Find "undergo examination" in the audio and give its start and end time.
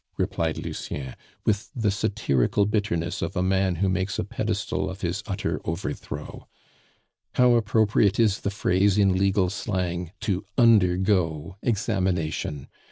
10.57-12.67